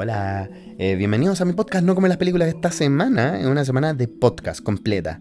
Hola, 0.00 0.48
eh, 0.78 0.94
bienvenidos 0.94 1.40
a 1.40 1.44
mi 1.44 1.54
podcast 1.54 1.84
No 1.84 1.96
como 1.96 2.06
las 2.06 2.18
películas 2.18 2.46
de 2.46 2.54
esta 2.54 2.70
semana, 2.70 3.40
es 3.40 3.46
una 3.46 3.64
semana 3.64 3.94
de 3.94 4.06
podcast 4.06 4.62
completa. 4.62 5.18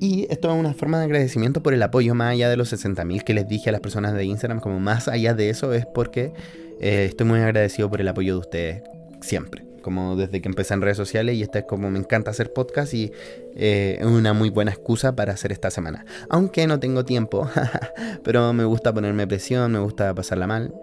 Y 0.00 0.26
esto 0.30 0.52
es 0.52 0.58
una 0.58 0.74
forma 0.74 0.98
de 0.98 1.04
agradecimiento 1.04 1.62
por 1.62 1.74
el 1.74 1.82
apoyo 1.84 2.12
más 2.16 2.32
allá 2.32 2.48
de 2.48 2.56
los 2.56 2.72
60.000 2.72 3.22
que 3.22 3.34
les 3.34 3.46
dije 3.46 3.68
a 3.68 3.72
las 3.72 3.82
personas 3.82 4.14
de 4.14 4.24
Instagram, 4.24 4.58
como 4.58 4.80
más 4.80 5.06
allá 5.06 5.32
de 5.34 5.48
eso 5.48 5.72
es 5.72 5.86
porque 5.86 6.32
eh, 6.80 7.06
estoy 7.08 7.24
muy 7.24 7.38
agradecido 7.38 7.88
por 7.88 8.00
el 8.00 8.08
apoyo 8.08 8.32
de 8.32 8.40
ustedes 8.40 8.82
siempre. 9.20 9.64
Como 9.80 10.16
desde 10.16 10.42
que 10.42 10.48
empecé 10.48 10.74
en 10.74 10.82
redes 10.82 10.96
sociales 10.96 11.36
y 11.36 11.42
esta 11.42 11.60
es 11.60 11.64
como 11.64 11.88
me 11.88 12.00
encanta 12.00 12.32
hacer 12.32 12.52
podcast 12.52 12.94
y 12.94 13.12
eh, 13.54 13.98
es 14.00 14.06
una 14.06 14.32
muy 14.32 14.50
buena 14.50 14.72
excusa 14.72 15.14
para 15.14 15.34
hacer 15.34 15.52
esta 15.52 15.70
semana. 15.70 16.04
Aunque 16.30 16.66
no 16.66 16.80
tengo 16.80 17.04
tiempo, 17.04 17.48
pero 18.24 18.52
me 18.52 18.64
gusta 18.64 18.92
ponerme 18.92 19.28
presión, 19.28 19.70
me 19.70 19.78
gusta 19.78 20.12
pasarla 20.16 20.48
mal. 20.48 20.74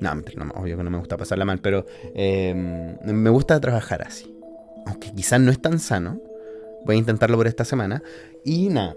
No, 0.00 0.12
obvio 0.54 0.76
que 0.76 0.82
no 0.82 0.90
me 0.90 0.98
gusta 0.98 1.16
pasarla 1.16 1.44
mal, 1.44 1.58
pero 1.58 1.86
em, 2.14 2.96
me 3.04 3.30
gusta 3.30 3.58
trabajar 3.60 4.02
así. 4.02 4.34
Aunque 4.86 5.12
quizás 5.12 5.40
no 5.40 5.50
es 5.50 5.60
tan 5.60 5.78
sano. 5.78 6.20
Voy 6.84 6.96
a 6.96 6.98
intentarlo 6.98 7.36
por 7.36 7.46
esta 7.46 7.64
semana. 7.64 8.02
Y 8.44 8.68
nada. 8.68 8.94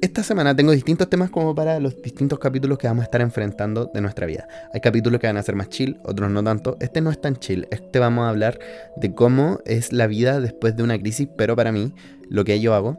Esta 0.00 0.22
semana 0.22 0.54
tengo 0.54 0.70
distintos 0.70 1.10
temas 1.10 1.28
como 1.28 1.56
para 1.56 1.80
los 1.80 2.00
distintos 2.00 2.38
capítulos 2.38 2.78
que 2.78 2.86
vamos 2.86 3.02
a 3.02 3.04
estar 3.06 3.20
enfrentando 3.20 3.90
de 3.92 4.00
nuestra 4.00 4.26
vida. 4.26 4.46
Hay 4.72 4.80
capítulos 4.80 5.20
que 5.20 5.26
van 5.26 5.36
a 5.36 5.42
ser 5.42 5.56
más 5.56 5.70
chill, 5.70 5.98
otros 6.04 6.30
no 6.30 6.44
tanto. 6.44 6.76
Este 6.78 7.00
no 7.00 7.10
es 7.10 7.20
tan 7.20 7.36
chill. 7.36 7.66
Este 7.72 7.98
vamos 7.98 8.24
a 8.24 8.28
hablar 8.28 8.60
de 8.96 9.12
cómo 9.12 9.58
es 9.64 9.92
la 9.92 10.06
vida 10.06 10.40
después 10.40 10.76
de 10.76 10.84
una 10.84 10.98
crisis, 10.98 11.28
pero 11.36 11.56
para 11.56 11.72
mí, 11.72 11.94
lo 12.28 12.44
que 12.44 12.60
yo 12.60 12.74
hago 12.74 12.96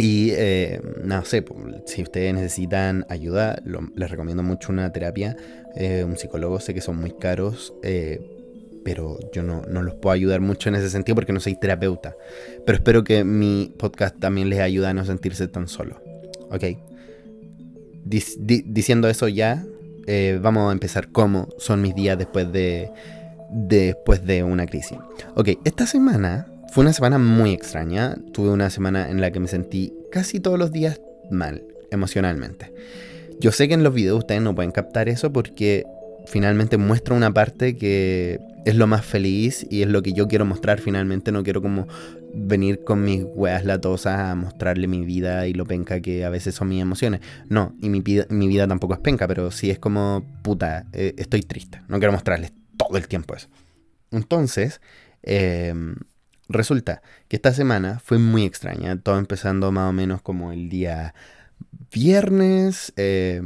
y 0.00 0.30
eh, 0.30 0.80
no 1.02 1.24
sé, 1.24 1.44
si 1.86 2.02
ustedes 2.02 2.32
necesitan 2.32 3.04
ayuda, 3.08 3.60
les 3.96 4.08
recomiendo 4.08 4.44
mucho 4.44 4.70
una 4.70 4.92
terapia, 4.92 5.36
eh, 5.74 6.04
un 6.04 6.16
psicólogo, 6.16 6.60
sé 6.60 6.72
que 6.72 6.80
son 6.80 6.98
muy 6.98 7.10
caros, 7.10 7.74
eh, 7.82 8.20
pero 8.84 9.18
yo 9.32 9.42
no, 9.42 9.64
los 9.82 9.96
puedo 9.96 10.12
ayudar 10.12 10.40
mucho 10.40 10.68
en 10.68 10.76
ese 10.76 10.88
sentido 10.88 11.16
porque 11.16 11.32
no 11.32 11.40
soy 11.40 11.56
terapeuta. 11.56 12.14
Pero 12.64 12.76
espero 12.76 13.02
que 13.02 13.24
mi 13.24 13.74
podcast 13.76 14.16
también 14.20 14.48
les 14.48 14.60
ayude 14.60 14.86
a 14.86 14.94
no 14.94 15.04
sentirse 15.04 15.48
tan 15.48 15.66
solo. 15.66 16.00
¿Ok? 16.50 16.64
diciendo 18.04 19.08
eso 19.08 19.28
ya, 19.28 19.66
vamos 20.40 20.70
a 20.70 20.72
empezar 20.72 21.08
cómo 21.08 21.48
son 21.58 21.82
mis 21.82 21.94
días 21.94 22.16
después 22.16 22.50
de, 22.50 22.90
después 23.50 24.24
de 24.24 24.44
una 24.44 24.64
crisis. 24.64 24.96
Ok, 25.34 25.50
esta 25.64 25.84
semana 25.84 26.46
fue 26.70 26.82
una 26.82 26.92
semana 26.92 27.18
muy 27.18 27.52
extraña. 27.52 28.16
Tuve 28.32 28.50
una 28.50 28.70
semana 28.70 29.10
en 29.10 29.20
la 29.20 29.30
que 29.30 29.40
me 29.40 29.48
sentí 29.48 29.92
casi 30.10 30.40
todos 30.40 30.58
los 30.58 30.72
días 30.72 31.00
mal, 31.30 31.64
emocionalmente. 31.90 32.72
Yo 33.40 33.52
sé 33.52 33.68
que 33.68 33.74
en 33.74 33.84
los 33.84 33.94
videos 33.94 34.18
ustedes 34.18 34.42
no 34.42 34.54
pueden 34.54 34.72
captar 34.72 35.08
eso 35.08 35.32
porque 35.32 35.86
finalmente 36.26 36.76
muestro 36.76 37.16
una 37.16 37.32
parte 37.32 37.76
que 37.76 38.40
es 38.64 38.74
lo 38.74 38.86
más 38.86 39.04
feliz 39.04 39.66
y 39.70 39.82
es 39.82 39.88
lo 39.88 40.02
que 40.02 40.12
yo 40.12 40.28
quiero 40.28 40.44
mostrar 40.44 40.80
finalmente. 40.80 41.32
No 41.32 41.42
quiero 41.42 41.62
como 41.62 41.86
venir 42.34 42.84
con 42.84 43.02
mis 43.02 43.24
weas 43.34 43.64
latosas 43.64 44.18
a 44.18 44.34
mostrarle 44.34 44.88
mi 44.88 45.04
vida 45.04 45.46
y 45.46 45.54
lo 45.54 45.64
penca 45.64 46.00
que 46.00 46.24
a 46.24 46.28
veces 46.28 46.54
son 46.54 46.68
mis 46.68 46.82
emociones. 46.82 47.20
No, 47.48 47.74
y 47.80 47.88
mi 47.88 48.00
vida, 48.00 48.26
mi 48.28 48.46
vida 48.46 48.68
tampoco 48.68 48.94
es 48.94 49.00
penca, 49.00 49.26
pero 49.26 49.50
sí 49.50 49.70
es 49.70 49.78
como, 49.78 50.24
puta, 50.42 50.84
eh, 50.92 51.14
estoy 51.16 51.42
triste. 51.42 51.80
No 51.88 51.98
quiero 51.98 52.12
mostrarles 52.12 52.52
todo 52.76 52.98
el 52.98 53.08
tiempo 53.08 53.34
eso. 53.34 53.48
Entonces, 54.10 54.80
eh, 55.22 55.72
Resulta 56.48 57.02
que 57.28 57.36
esta 57.36 57.52
semana 57.52 58.00
fue 58.02 58.18
muy 58.18 58.44
extraña, 58.44 58.98
todo 59.00 59.18
empezando 59.18 59.70
más 59.70 59.90
o 59.90 59.92
menos 59.92 60.22
como 60.22 60.52
el 60.52 60.68
día 60.68 61.14
viernes, 61.92 62.92
eh, 62.96 63.42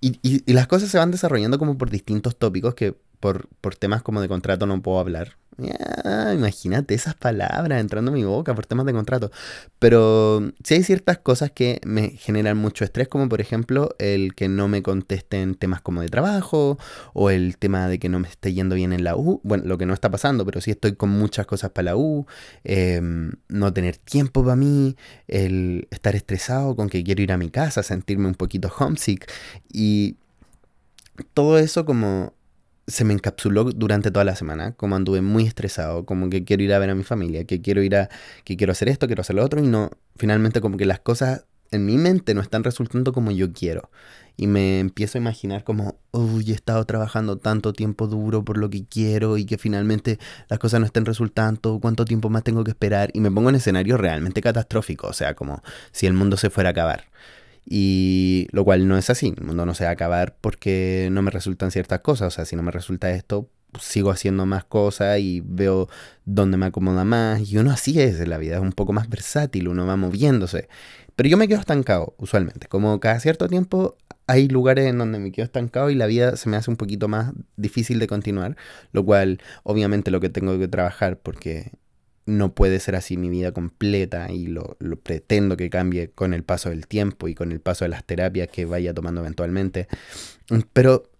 y, 0.00 0.52
las 0.52 0.66
cosas 0.66 0.90
se 0.90 0.98
van 0.98 1.10
desarrollando 1.10 1.58
como 1.58 1.78
por 1.78 1.90
distintos 1.90 2.36
tópicos 2.36 2.74
que 2.74 2.94
por, 3.20 3.48
por 3.60 3.74
temas 3.76 4.02
como 4.02 4.20
de 4.20 4.28
contrato 4.28 4.66
no 4.66 4.82
puedo 4.82 5.00
hablar, 5.00 5.36
imagínate 5.58 6.94
esas 6.94 7.14
palabras 7.14 7.80
entrando 7.80 8.10
en 8.10 8.16
mi 8.16 8.24
boca 8.24 8.54
por 8.54 8.66
temas 8.66 8.86
de 8.86 8.92
contrato. 8.92 9.30
Pero 9.78 10.52
sí 10.62 10.74
hay 10.74 10.82
ciertas 10.82 11.18
cosas 11.18 11.50
que 11.50 11.80
me 11.84 12.10
generan 12.10 12.56
mucho 12.56 12.84
estrés, 12.84 13.08
como 13.08 13.28
por 13.28 13.40
ejemplo 13.40 13.94
el 13.98 14.34
que 14.34 14.48
no 14.48 14.68
me 14.68 14.82
contesten 14.82 15.54
temas 15.54 15.80
como 15.80 16.00
de 16.00 16.08
trabajo 16.08 16.78
o 17.12 17.30
el 17.30 17.58
tema 17.58 17.88
de 17.88 17.98
que 17.98 18.08
no 18.08 18.20
me 18.20 18.28
esté 18.28 18.52
yendo 18.52 18.76
bien 18.76 18.92
en 18.92 19.04
la 19.04 19.16
U. 19.16 19.40
Bueno, 19.42 19.64
lo 19.66 19.78
que 19.78 19.86
no 19.86 19.94
está 19.94 20.10
pasando, 20.10 20.44
pero 20.44 20.60
sí 20.60 20.70
estoy 20.70 20.94
con 20.94 21.10
muchas 21.10 21.46
cosas 21.46 21.70
para 21.70 21.86
la 21.86 21.96
U. 21.96 22.26
Em, 22.64 23.32
no 23.48 23.72
tener 23.72 23.96
tiempo 23.96 24.42
para 24.42 24.56
mí, 24.56 24.96
el 25.26 25.88
estar 25.90 26.14
estresado 26.14 26.76
con 26.76 26.88
que 26.88 27.02
quiero 27.02 27.22
ir 27.22 27.32
a 27.32 27.38
mi 27.38 27.50
casa, 27.50 27.82
sentirme 27.82 28.28
un 28.28 28.34
poquito 28.34 28.72
homesick 28.78 29.30
y 29.72 30.16
todo 31.34 31.58
eso 31.58 31.84
como 31.84 32.32
se 32.88 33.04
me 33.04 33.12
encapsuló 33.12 33.64
durante 33.64 34.10
toda 34.10 34.24
la 34.24 34.34
semana, 34.34 34.72
como 34.72 34.96
anduve 34.96 35.20
muy 35.20 35.46
estresado, 35.46 36.04
como 36.04 36.30
que 36.30 36.44
quiero 36.44 36.62
ir 36.62 36.72
a 36.72 36.78
ver 36.78 36.90
a 36.90 36.94
mi 36.94 37.04
familia, 37.04 37.44
que 37.44 37.60
quiero 37.60 37.82
ir 37.82 37.94
a, 37.94 38.08
que 38.44 38.56
quiero 38.56 38.72
hacer 38.72 38.88
esto, 38.88 39.06
quiero 39.06 39.20
hacer 39.20 39.36
lo 39.36 39.44
otro, 39.44 39.62
y 39.62 39.66
no, 39.66 39.90
finalmente 40.16 40.60
como 40.60 40.76
que 40.76 40.86
las 40.86 40.98
cosas 40.98 41.44
en 41.70 41.84
mi 41.84 41.98
mente 41.98 42.34
no 42.34 42.40
están 42.40 42.64
resultando 42.64 43.12
como 43.12 43.30
yo 43.30 43.52
quiero. 43.52 43.90
Y 44.36 44.46
me 44.46 44.78
empiezo 44.78 45.18
a 45.18 45.20
imaginar 45.20 45.64
como, 45.64 45.96
uy, 46.12 46.50
he 46.50 46.54
estado 46.54 46.84
trabajando 46.84 47.38
tanto 47.38 47.72
tiempo 47.72 48.06
duro 48.06 48.44
por 48.44 48.56
lo 48.56 48.70
que 48.70 48.86
quiero 48.86 49.36
y 49.36 49.44
que 49.44 49.58
finalmente 49.58 50.18
las 50.48 50.58
cosas 50.60 50.80
no 50.80 50.86
estén 50.86 51.04
resultando, 51.04 51.80
cuánto 51.80 52.04
tiempo 52.04 52.30
más 52.30 52.44
tengo 52.44 52.62
que 52.62 52.70
esperar. 52.70 53.10
Y 53.14 53.20
me 53.20 53.30
pongo 53.30 53.48
en 53.48 53.56
escenarios 53.56 53.98
realmente 54.00 54.40
catastróficos, 54.40 55.10
o 55.10 55.12
sea, 55.12 55.34
como 55.34 55.62
si 55.90 56.06
el 56.06 56.12
mundo 56.14 56.36
se 56.36 56.50
fuera 56.50 56.70
a 56.70 56.72
acabar. 56.72 57.06
Y 57.70 58.48
lo 58.52 58.64
cual 58.64 58.88
no 58.88 58.96
es 58.96 59.10
así, 59.10 59.34
el 59.36 59.44
mundo 59.44 59.66
no 59.66 59.74
se 59.74 59.84
va 59.84 59.90
a 59.90 59.92
acabar 59.92 60.34
porque 60.40 61.08
no 61.12 61.20
me 61.20 61.30
resultan 61.30 61.70
ciertas 61.70 62.00
cosas, 62.00 62.28
o 62.28 62.30
sea, 62.30 62.46
si 62.46 62.56
no 62.56 62.62
me 62.62 62.70
resulta 62.70 63.10
esto, 63.10 63.50
sigo 63.78 64.10
haciendo 64.10 64.46
más 64.46 64.64
cosas 64.64 65.18
y 65.18 65.42
veo 65.44 65.88
dónde 66.24 66.56
me 66.56 66.66
acomoda 66.66 67.04
más. 67.04 67.50
Y 67.50 67.58
uno 67.58 67.70
así 67.70 68.00
es 68.00 68.26
la 68.26 68.38
vida, 68.38 68.56
es 68.56 68.62
un 68.62 68.72
poco 68.72 68.92
más 68.92 69.08
versátil, 69.10 69.68
uno 69.68 69.86
va 69.86 69.96
moviéndose. 69.96 70.68
Pero 71.16 71.28
yo 71.28 71.36
me 71.36 71.48
quedo 71.48 71.60
estancado, 71.60 72.14
usualmente. 72.18 72.68
Como 72.68 73.00
cada 73.00 73.20
cierto 73.20 73.48
tiempo 73.48 73.96
hay 74.26 74.48
lugares 74.48 74.86
en 74.86 74.98
donde 74.98 75.18
me 75.18 75.32
quedo 75.32 75.44
estancado 75.44 75.90
y 75.90 75.94
la 75.94 76.06
vida 76.06 76.36
se 76.36 76.48
me 76.48 76.56
hace 76.56 76.70
un 76.70 76.76
poquito 76.76 77.08
más 77.08 77.32
difícil 77.56 77.98
de 77.98 78.06
continuar. 78.06 78.56
Lo 78.92 79.04
cual, 79.04 79.40
obviamente, 79.62 80.10
lo 80.10 80.20
que 80.20 80.28
tengo 80.30 80.58
que 80.58 80.68
trabajar 80.68 81.18
porque 81.18 81.72
no 82.28 82.54
puede 82.54 82.78
ser 82.78 82.94
así 82.94 83.16
mi 83.16 83.30
vida 83.30 83.52
completa 83.52 84.30
y 84.30 84.48
lo, 84.48 84.76
pretendo 85.02 85.56
que 85.56 85.70
cambie 85.70 86.10
con 86.10 86.34
el 86.34 86.44
paso 86.44 86.68
del 86.68 86.86
tiempo 86.86 87.26
y 87.26 87.34
con 87.34 87.52
el 87.52 87.60
paso 87.60 87.86
de 87.86 87.88
las 87.88 88.04
terapias 88.04 88.48
que 88.48 88.66
vaya 88.66 88.92
tomando 88.92 89.22
eventualmente. 89.22 89.88
Pero 90.74 91.10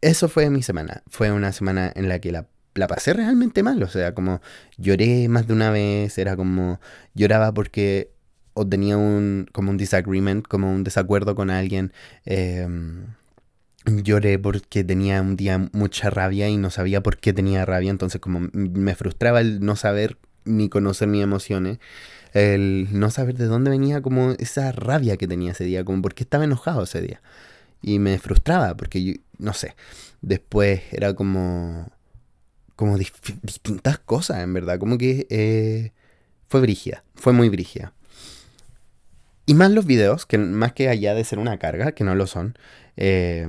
eso 0.00 0.28
fue 0.28 0.50
mi 0.50 0.62
semana. 0.62 1.04
Fue 1.06 1.30
una 1.30 1.52
semana 1.52 1.92
en 1.94 2.08
la 2.08 2.18
que 2.18 2.32
la, 2.32 2.48
la 2.74 2.88
pasé 2.88 3.12
realmente 3.12 3.62
mal. 3.62 3.80
O 3.84 3.88
sea, 3.88 4.14
como 4.14 4.40
lloré 4.76 5.28
más 5.28 5.46
de 5.46 5.52
una 5.52 5.70
vez, 5.70 6.18
era 6.18 6.34
como 6.34 6.80
lloraba 7.14 7.54
porque 7.54 8.10
o 8.54 8.66
tenía 8.66 8.96
un 8.96 9.46
como 9.52 9.70
un 9.70 9.76
disagreement, 9.76 10.44
como 10.48 10.72
un 10.72 10.82
desacuerdo 10.82 11.36
con 11.36 11.50
alguien. 11.50 11.92
Em, 12.24 13.06
lloré 13.84 14.40
porque 14.40 14.82
tenía 14.82 15.22
un 15.22 15.36
día 15.36 15.68
mucha 15.72 16.10
rabia 16.10 16.48
y 16.48 16.56
no 16.56 16.70
sabía 16.70 17.00
por 17.00 17.18
qué 17.18 17.32
tenía 17.32 17.64
rabia, 17.64 17.90
entonces 17.90 18.20
como 18.20 18.48
me 18.52 18.94
frustraba 18.96 19.40
el 19.40 19.60
no 19.60 19.76
saber 19.76 20.18
ni 20.48 20.68
conocer 20.68 21.08
mis 21.08 21.22
emociones, 21.22 21.78
el 22.32 22.88
no 22.92 23.10
saber 23.10 23.36
de 23.36 23.46
dónde 23.46 23.70
venía 23.70 24.02
como 24.02 24.32
esa 24.32 24.72
rabia 24.72 25.16
que 25.16 25.28
tenía 25.28 25.52
ese 25.52 25.64
día, 25.64 25.84
como 25.84 26.02
porque 26.02 26.24
estaba 26.24 26.44
enojado 26.44 26.82
ese 26.84 27.00
día. 27.00 27.20
Y 27.82 27.98
me 27.98 28.18
frustraba 28.18 28.76
porque 28.76 29.02
yo, 29.02 29.14
no 29.38 29.52
sé, 29.52 29.76
después 30.20 30.82
era 30.90 31.14
como, 31.14 31.90
como 32.76 32.98
distintas 32.98 33.98
cosas, 33.98 34.42
en 34.42 34.52
verdad, 34.52 34.78
como 34.78 34.98
que 34.98 35.26
eh, 35.30 35.92
fue 36.48 36.60
brigia, 36.60 37.04
fue 37.14 37.32
muy 37.32 37.48
brigia. 37.48 37.92
Y 39.46 39.54
más 39.54 39.70
los 39.70 39.86
videos, 39.86 40.26
que 40.26 40.36
más 40.38 40.72
que 40.72 40.88
allá 40.88 41.14
de 41.14 41.24
ser 41.24 41.38
una 41.38 41.58
carga, 41.58 41.92
que 41.92 42.04
no 42.04 42.14
lo 42.14 42.26
son, 42.26 42.58
eh, 42.96 43.46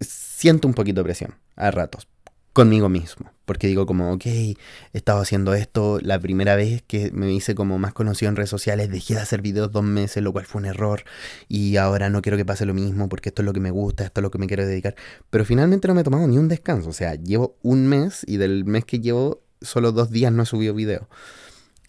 siento 0.00 0.68
un 0.68 0.74
poquito 0.74 1.00
de 1.00 1.04
presión 1.04 1.34
a 1.56 1.70
ratos 1.70 2.06
conmigo 2.52 2.88
mismo. 2.88 3.30
Porque 3.44 3.66
digo 3.66 3.86
como, 3.86 4.12
ok, 4.12 4.26
he 4.26 4.56
estado 4.92 5.20
haciendo 5.20 5.52
esto 5.54 5.98
la 6.00 6.18
primera 6.18 6.54
vez 6.56 6.82
que 6.82 7.10
me 7.12 7.32
hice 7.32 7.54
como 7.54 7.78
más 7.78 7.92
conocido 7.92 8.28
en 8.30 8.36
redes 8.36 8.50
sociales, 8.50 8.90
dejé 8.90 9.14
de 9.14 9.20
hacer 9.20 9.42
videos 9.42 9.72
dos 9.72 9.82
meses, 9.82 10.22
lo 10.22 10.32
cual 10.32 10.46
fue 10.46 10.60
un 10.60 10.66
error. 10.66 11.04
Y 11.48 11.76
ahora 11.76 12.08
no 12.08 12.22
quiero 12.22 12.38
que 12.38 12.44
pase 12.44 12.64
lo 12.66 12.74
mismo 12.74 13.08
porque 13.08 13.30
esto 13.30 13.42
es 13.42 13.46
lo 13.46 13.52
que 13.52 13.60
me 13.60 13.70
gusta, 13.70 14.04
esto 14.04 14.20
es 14.20 14.22
lo 14.22 14.30
que 14.30 14.38
me 14.38 14.46
quiero 14.46 14.64
dedicar. 14.64 14.94
Pero 15.30 15.44
finalmente 15.44 15.88
no 15.88 15.94
me 15.94 16.02
he 16.02 16.04
tomado 16.04 16.26
ni 16.26 16.38
un 16.38 16.48
descanso. 16.48 16.90
O 16.90 16.92
sea, 16.92 17.14
llevo 17.14 17.56
un 17.62 17.86
mes 17.86 18.24
y 18.26 18.36
del 18.36 18.64
mes 18.64 18.84
que 18.84 19.00
llevo, 19.00 19.42
solo 19.60 19.92
dos 19.92 20.10
días 20.10 20.32
no 20.32 20.44
he 20.44 20.46
subido 20.46 20.74
video. 20.74 21.08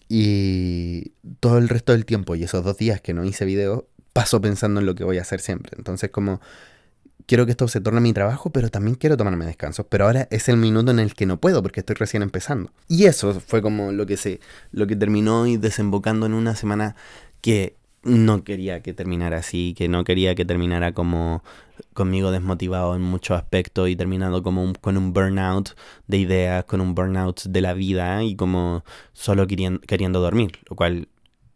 Y 0.08 1.12
todo 1.40 1.58
el 1.58 1.68
resto 1.68 1.92
del 1.92 2.04
tiempo 2.04 2.34
y 2.34 2.44
esos 2.44 2.64
dos 2.64 2.76
días 2.76 3.00
que 3.00 3.14
no 3.14 3.24
hice 3.24 3.44
video, 3.44 3.88
paso 4.12 4.40
pensando 4.40 4.80
en 4.80 4.86
lo 4.86 4.94
que 4.94 5.04
voy 5.04 5.18
a 5.18 5.22
hacer 5.22 5.40
siempre. 5.40 5.72
Entonces 5.76 6.10
como 6.10 6.40
quiero 7.26 7.46
que 7.46 7.52
esto 7.52 7.68
se 7.68 7.80
torne 7.80 8.00
mi 8.00 8.12
trabajo, 8.12 8.50
pero 8.50 8.68
también 8.68 8.96
quiero 8.96 9.16
tomarme 9.16 9.46
descansos. 9.46 9.86
Pero 9.88 10.06
ahora 10.06 10.28
es 10.30 10.48
el 10.48 10.56
minuto 10.56 10.90
en 10.90 10.98
el 10.98 11.14
que 11.14 11.26
no 11.26 11.38
puedo 11.38 11.62
porque 11.62 11.80
estoy 11.80 11.96
recién 11.96 12.22
empezando. 12.22 12.70
Y 12.88 13.04
eso 13.04 13.40
fue 13.40 13.62
como 13.62 13.92
lo 13.92 14.06
que 14.06 14.16
se, 14.16 14.40
lo 14.72 14.86
que 14.86 14.96
terminó 14.96 15.46
y 15.46 15.56
desembocando 15.56 16.26
en 16.26 16.34
una 16.34 16.54
semana 16.54 16.96
que 17.40 17.76
no 18.02 18.44
quería 18.44 18.82
que 18.82 18.92
terminara 18.92 19.38
así, 19.38 19.74
que 19.76 19.88
no 19.88 20.04
quería 20.04 20.34
que 20.34 20.44
terminara 20.44 20.92
como 20.92 21.42
conmigo 21.94 22.30
desmotivado 22.30 22.94
en 22.94 23.02
muchos 23.02 23.36
aspectos 23.36 23.88
y 23.88 23.96
terminando 23.96 24.42
como 24.42 24.72
con 24.80 24.96
un 24.96 25.12
burnout 25.12 25.70
de 26.06 26.18
ideas, 26.18 26.64
con 26.64 26.80
un 26.80 26.94
burnout 26.94 27.44
de 27.44 27.60
la 27.60 27.74
vida 27.74 28.22
y 28.22 28.36
como 28.36 28.84
solo 29.12 29.46
queriendo, 29.46 29.80
queriendo 29.80 30.20
dormir, 30.20 30.58
lo 30.68 30.76
cual 30.76 31.08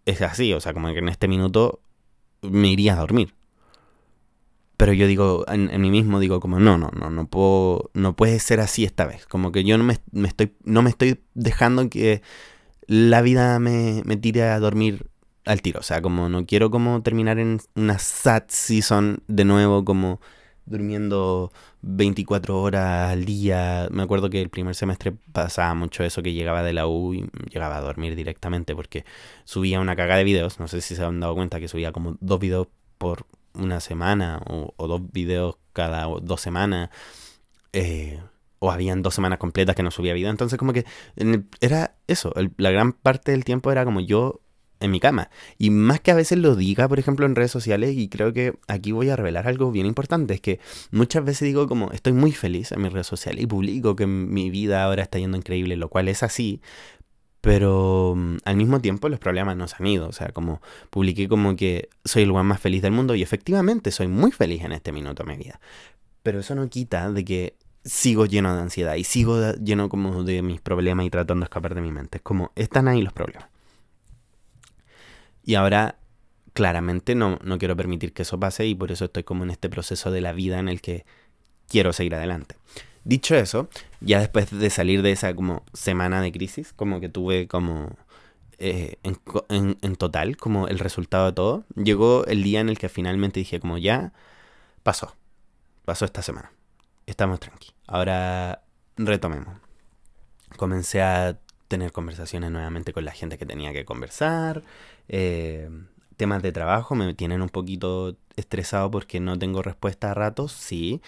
es 0.07 0.23
así, 0.23 0.53
o 0.55 0.61
sea, 0.61 0.73
como 0.73 0.89
que 0.93 0.99
en 0.99 1.09
este 1.09 1.29
minuto 1.29 1.81
me 2.43 2.69
iría 2.69 2.95
a 2.95 3.01
dormir. 3.01 3.35
Pero 4.79 4.93
yo 4.93 5.07
digo, 5.09 5.45
en, 5.49 5.81
mí 5.81 5.91
mismo 5.91 6.21
digo 6.21 6.41
como, 6.41 6.61
no, 6.61 6.79
no, 6.79 6.91
no, 6.93 7.11
no 7.11 7.27
puedo, 7.27 7.91
no 7.95 8.17
puede 8.17 8.39
ser 8.39 8.61
así 8.61 8.85
esta 8.85 9.07
vez. 9.07 9.27
Como 9.27 9.53
que 9.53 9.65
yo 9.65 9.77
no 9.77 9.85
me, 9.85 9.99
estoy, 10.27 10.55
no 10.65 10.83
me 10.83 10.91
estoy 10.91 11.21
dejando 11.35 11.91
que 11.91 12.23
la 12.87 13.21
vida 13.21 13.59
me, 13.59 14.03
me 14.05 14.17
tire 14.17 14.45
a 14.45 14.61
dormir 14.61 15.11
al 15.47 15.63
tiro. 15.63 15.81
O 15.81 15.83
sea, 15.83 16.01
como 16.01 16.29
no 16.29 16.47
quiero 16.47 16.71
como 16.71 17.03
terminar 17.03 17.39
en 17.41 17.61
una 17.75 17.99
sad 17.99 18.45
season 18.49 19.23
de 19.27 19.45
nuevo, 19.45 19.85
como 19.85 20.21
durmiendo 20.69 21.53
24 21.83 22.61
horas 22.61 23.11
al 23.11 23.25
día. 23.25 23.89
Me 23.91 24.03
acuerdo 24.03 24.31
que 24.31 24.41
el 24.41 24.51
primer 24.51 24.75
semestre 24.75 25.13
pasaba 25.33 25.75
mucho 25.75 26.05
eso, 26.05 26.23
que 26.23 26.33
llegaba 26.33 26.63
de 26.63 26.73
la 26.73 26.87
U 26.87 27.15
y 27.15 27.29
llegaba 27.51 27.79
a 27.79 27.81
dormir 27.81 28.15
directamente 28.15 28.77
porque 28.77 29.05
subía 29.45 29.81
una 29.81 29.97
cagada 29.97 30.19
de 30.19 30.25
videos. 30.25 30.61
No 30.61 30.69
sé 30.69 30.81
si 30.81 30.95
se 30.95 31.05
han 31.05 31.21
dado 31.21 31.35
cuenta 31.35 31.61
que 31.61 31.69
subía 31.69 31.93
como 31.93 32.17
dos 32.21 32.39
videos 32.39 32.69
por 32.99 33.27
una 33.59 33.81
semana 33.81 34.41
o, 34.47 34.87
dos 34.87 35.03
videos 35.13 35.57
cada 35.73 36.07
dos 36.23 36.41
semanas. 36.41 36.91
Eh, 37.73 38.19
o 38.61 38.73
habían 38.73 39.03
dos 39.03 39.15
semanas 39.15 39.39
completas 39.39 39.77
que 39.77 39.83
no 39.83 39.91
subía 39.91 40.15
video. 40.15 40.31
Entonces 40.31 40.59
como 40.59 40.73
que 40.73 40.85
era 41.61 41.97
eso. 42.07 42.33
la 42.57 42.71
gran 42.71 42.93
parte 42.93 43.33
del 43.33 43.45
tiempo 43.45 43.71
era 43.71 43.85
como 43.85 44.01
yo 44.01 44.41
en 44.81 44.91
mi 44.91 45.01
cama. 45.01 45.31
Y 45.59 45.71
más 45.71 46.01
que 46.01 46.11
a 46.11 46.15
veces 46.15 46.39
lo 46.39 46.55
diga, 46.57 46.89
por 46.89 46.99
ejemplo, 46.99 47.27
en 47.27 47.35
redes 47.35 47.51
sociales, 47.51 47.97
y 47.97 48.09
creo 48.09 48.33
que 48.33 48.59
aquí 48.69 48.93
voy 48.93 49.09
a 49.11 49.17
revelar 49.17 49.49
algo 49.49 49.71
bien 49.73 49.87
importante, 49.87 50.35
es 50.35 50.41
que 50.41 50.61
muchas 50.91 51.25
veces 51.25 51.47
digo 51.47 51.67
como 51.69 51.91
estoy 51.93 52.13
muy 52.13 52.33
feliz 52.33 52.73
en 52.73 52.83
mis 52.83 52.93
redes 52.93 53.07
sociales 53.07 53.43
y 53.43 53.47
publico 53.47 53.97
que 53.97 54.07
mi 54.07 54.51
vida 54.51 54.85
ahora 54.85 55.03
está 55.03 55.19
yendo 55.19 55.37
increíble, 55.37 55.77
lo 55.77 55.89
cual 55.89 56.09
es 56.09 56.23
así, 56.23 56.61
pero 57.41 58.15
mm, 58.17 58.39
al 58.45 58.57
mismo 58.57 58.81
tiempo 58.81 59.09
los 59.09 59.19
problemas 59.19 59.57
no 59.57 59.69
se 59.69 59.77
han 59.79 59.87
ido. 59.87 60.09
O 60.09 60.13
sea, 60.13 60.29
como 60.29 60.61
publiqué 60.91 61.29
como 61.29 61.57
que 61.57 61.89
soy 62.05 62.23
el 62.23 62.29
lugar 62.29 62.45
más 62.45 62.61
feliz 62.61 62.83
del 62.83 62.93
mundo 62.93 63.15
y 63.15 63.23
efectivamente 63.23 63.91
soy 63.91 64.09
muy 64.09 64.33
feliz 64.33 64.65
en 64.65 64.73
este 64.73 64.93
minuto 64.93 65.23
de 65.23 65.31
mi 65.31 65.37
vida. 65.37 65.61
Pero 66.23 66.41
eso 66.41 66.55
no 66.55 66.69
quita 66.69 67.11
de 67.13 67.25
que 67.25 67.57
sigo 67.85 68.27
lleno 68.27 68.55
de 68.55 68.61
ansiedad 68.61 68.97
y 68.97 69.05
sigo 69.05 69.53
lleno 69.55 69.89
como 69.89 70.25
de 70.25 70.43
mis 70.43 70.61
problemas 70.61 71.07
y 71.07 71.11
tratando 71.11 71.43
de 71.43 71.45
escapar 71.45 71.75
de 71.75 71.81
mi 71.81 71.93
mente. 71.93 72.19
Es 72.19 72.23
como, 72.23 72.53
están 72.55 72.89
ahí 72.89 73.03
los 73.03 73.13
problemas. 73.13 73.49
Y 75.43 75.55
ahora, 75.55 75.97
claramente, 76.53 77.15
no, 77.15 77.39
no 77.43 77.57
quiero 77.57 77.77
permitir 77.77 78.13
que 78.13 78.23
eso 78.23 78.39
pase 78.39 78.67
y 78.67 78.75
por 78.75 78.93
eso 78.93 79.07
estoy 79.07 79.23
como 79.23 79.45
en 79.45 79.51
este 79.51 79.71
proceso 79.71 80.11
de 80.11 80.21
la 80.21 80.33
vida 80.33 80.59
en 80.59 80.69
el 80.69 80.83
que 80.83 81.07
quiero 81.69 81.93
seguir 81.93 82.15
adelante. 82.15 82.57
Dicho 83.09 83.35
eso, 83.37 83.71
ya 84.03 84.21
después 84.21 84.51
de 84.51 84.69
salir 84.69 85.01
de 85.01 85.13
esa 85.13 85.35
como 85.35 85.65
semana 85.73 86.21
de 86.21 86.31
crisis, 86.31 86.75
como 86.75 87.01
que 87.01 87.09
tuve 87.09 87.49
como 87.49 87.97
eh, 88.59 88.99
en, 89.03 89.97
total, 89.97 90.37
como 90.37 90.69
el 90.69 90.79
resultado 90.79 91.25
de 91.25 91.33
todo, 91.33 91.65
llegó 91.75 92.27
el 92.27 92.43
día 92.43 92.61
en 92.61 92.69
el 92.69 92.77
que 92.77 92.91
finalmente 92.91 93.41
dije 93.41 93.61
como 93.61 93.79
ya 93.79 94.13
pasó, 94.83 95.17
pasó 95.87 96.05
esta 96.05 96.21
semana, 96.21 96.53
estamos 97.07 97.41
tranquilos, 97.41 97.75
ahora 97.87 98.61
retomemos. 98.99 99.57
Comencé 100.59 101.01
a 101.01 101.39
tener 101.67 101.93
conversaciones 101.93 102.51
nuevamente 102.51 102.93
con 102.93 103.07
la 103.07 103.13
gente 103.13 103.39
que 103.39 103.47
tenía 103.47 103.73
que 103.73 103.87
conversar. 103.87 104.65
Eh, 105.09 105.71
temas 106.19 106.43
de 106.43 106.53
trabajo 106.53 106.95
me 106.95 107.15
tienen 107.15 107.41
un 107.41 107.49
poquito 107.49 108.17
estresado 108.37 108.91
porque 108.91 109.19
no 109.19 109.39
tengo 109.39 109.63
respuesta 109.63 110.11
a 110.11 110.15
ratos, 110.15 110.53
sí, 110.53 111.01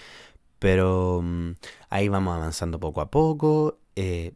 pero 0.60 1.22
mm, 1.24 1.52
ahí 1.88 2.08
vamos 2.08 2.36
avanzando 2.36 2.78
poco 2.78 3.00
a 3.00 3.10
poco. 3.10 3.80
Eh, 3.96 4.34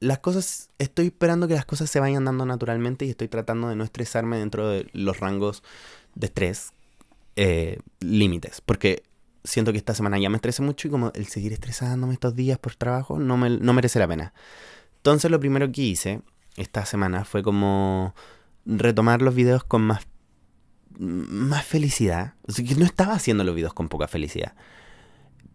las 0.00 0.18
cosas, 0.18 0.70
estoy 0.78 1.06
esperando 1.06 1.46
que 1.46 1.54
las 1.54 1.66
cosas 1.66 1.88
se 1.88 2.00
vayan 2.00 2.24
dando 2.24 2.44
naturalmente 2.46 3.04
y 3.04 3.10
estoy 3.10 3.28
tratando 3.28 3.68
de 3.68 3.76
no 3.76 3.84
estresarme 3.84 4.38
dentro 4.38 4.68
de 4.68 4.88
los 4.92 5.20
rangos 5.20 5.62
de 6.14 6.26
estrés 6.26 6.72
eh, 7.36 7.78
límites, 8.00 8.62
porque 8.62 9.04
siento 9.44 9.70
que 9.72 9.78
esta 9.78 9.94
semana 9.94 10.18
ya 10.18 10.30
me 10.30 10.36
estresé 10.36 10.62
mucho 10.62 10.88
y 10.88 10.90
como 10.90 11.12
el 11.14 11.26
seguir 11.26 11.52
estresándome 11.52 12.14
estos 12.14 12.34
días 12.34 12.58
por 12.58 12.74
trabajo 12.74 13.18
no, 13.18 13.36
me, 13.36 13.50
no 13.50 13.72
merece 13.74 13.98
la 13.98 14.08
pena. 14.08 14.32
Entonces 14.96 15.30
lo 15.30 15.38
primero 15.38 15.70
que 15.70 15.82
hice 15.82 16.22
esta 16.56 16.86
semana 16.86 17.24
fue 17.26 17.42
como 17.42 18.14
retomar 18.64 19.20
los 19.20 19.34
videos 19.34 19.62
con 19.62 19.82
más, 19.82 20.06
más 20.98 21.64
felicidad. 21.64 22.34
No 22.78 22.86
estaba 22.86 23.12
haciendo 23.12 23.44
los 23.44 23.54
videos 23.54 23.74
con 23.74 23.88
poca 23.88 24.08
felicidad. 24.08 24.54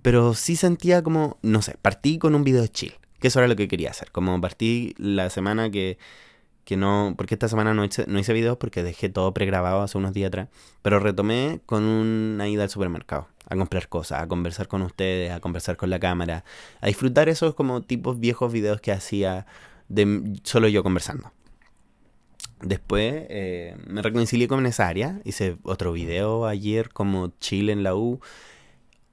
Pero 0.02 0.34
sí 0.34 0.56
sentía 0.56 1.04
como, 1.04 1.38
no 1.42 1.62
sé, 1.62 1.78
partí 1.82 2.18
con 2.18 2.36
un 2.36 2.44
video 2.44 2.66
chill. 2.68 2.94
Que 3.20 3.28
eso 3.28 3.40
era 3.40 3.48
lo 3.48 3.56
que 3.56 3.68
quería 3.68 3.92
hacer. 3.92 4.12
Como 4.12 4.40
partí 4.42 4.96
la 4.98 5.30
semana 5.30 5.70
que, 5.70 5.98
que 6.66 6.78
no... 6.78 7.14
Porque 7.18 7.36
esta 7.36 7.48
semana 7.48 7.74
no 7.74 7.86
hice, 7.86 8.06
no 8.08 8.18
hice 8.18 8.34
videos 8.34 8.58
porque 8.58 8.82
dejé 8.84 9.10
todo 9.10 9.34
pregrabado 9.34 9.82
hace 9.82 9.98
unos 9.98 10.14
días 10.14 10.30
atrás. 10.30 10.48
Pero 10.82 11.00
retomé 11.00 11.62
con 11.66 11.84
una 11.84 12.48
ida 12.48 12.64
al 12.64 12.70
supermercado 12.70 13.28
a 13.52 13.56
comprar 13.58 13.90
cosas, 13.90 14.22
a 14.22 14.28
conversar 14.28 14.70
con 14.70 14.82
ustedes, 14.82 15.32
a 15.32 15.42
conversar 15.42 15.76
con 15.76 15.90
la 15.90 16.00
cámara, 16.00 16.46
a 16.80 16.88
disfrutar 16.88 17.28
esos 17.28 17.54
como 17.54 17.82
tipos 17.82 18.18
viejos 18.18 18.52
videos 18.52 18.80
que 18.80 18.94
hacía 18.94 19.46
de 19.90 20.40
solo 20.44 20.70
yo 20.70 20.84
conversando. 20.84 21.34
Después 22.62 23.26
eh, 23.30 23.76
me 23.88 24.02
reconcilié 24.02 24.48
con 24.48 24.66
esa 24.66 24.88
área, 24.88 25.20
hice 25.26 25.58
otro 25.64 25.92
video 25.92 26.46
ayer 26.46 26.90
como 26.90 27.34
Chile 27.40 27.74
en 27.74 27.84
la 27.84 27.94
U. 27.94 28.22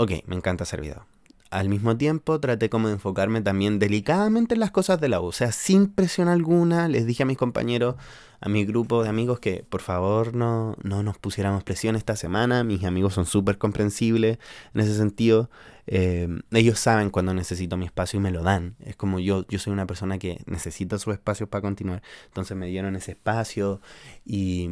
Ok, 0.00 0.12
me 0.27 0.37
encanta 0.37 0.62
hacer 0.62 0.81
video. 0.81 1.05
Al 1.50 1.69
mismo 1.69 1.97
tiempo 1.97 2.39
traté 2.39 2.71
como 2.71 2.87
de 2.87 2.95
enfocarme 2.95 3.41
también 3.41 3.81
delicadamente 3.81 4.55
en 4.55 4.61
las 4.61 4.71
cosas 4.71 5.00
de 5.00 5.09
la 5.09 5.21
U, 5.21 5.25
o 5.25 5.33
sea, 5.33 5.50
sin 5.50 5.89
presión 5.89 6.29
alguna, 6.29 6.87
les 6.87 7.05
dije 7.05 7.25
a 7.25 7.27
mis 7.27 7.37
compañeros, 7.37 7.97
a 8.41 8.49
mi 8.49 8.65
grupo 8.65 9.03
de 9.03 9.09
amigos 9.09 9.41
que 9.41 9.65
por 9.69 9.81
favor 9.81 10.37
no, 10.37 10.77
no 10.85 11.03
nos 11.03 11.19
pusiéramos 11.19 11.65
presión 11.65 11.97
esta 11.97 12.15
semana. 12.15 12.62
Mis 12.62 12.85
amigos 12.85 13.15
son 13.15 13.27
súper 13.27 13.59
comprensibles 13.59 14.39
en 14.73 14.81
ese 14.81 14.97
sentido. 14.97 15.50
Eh, 15.89 16.29
ellos 16.53 16.79
saben 16.79 17.11
cuando 17.11 17.35
necesito 17.35 17.77
mi 17.77 17.87
espacio 17.87 18.21
y 18.21 18.23
me 18.23 18.31
lo 18.31 18.45
dan. 18.45 18.77
Es 18.85 18.95
como 18.95 19.19
yo, 19.19 19.45
yo 19.49 19.59
soy 19.59 19.73
una 19.73 19.89
persona 19.89 20.19
que 20.19 20.43
necesita 20.47 20.97
su 21.00 21.11
espacio 21.11 21.50
para 21.50 21.62
continuar. 21.62 22.03
Entonces 22.27 22.56
me 22.56 22.69
dieron 22.69 22.95
ese 22.95 23.12
espacio 23.12 23.81
y, 24.25 24.71